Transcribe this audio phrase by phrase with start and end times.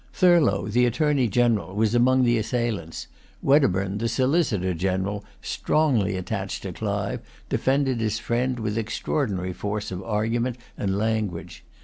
[0.13, 3.05] Thurlow, the Attorney General, was among the assailants.
[3.43, 10.01] Wedderburne, the Solicitor General, strongly attached to Clive, defended his friend with extraordinary force of
[10.01, 11.63] argument and language.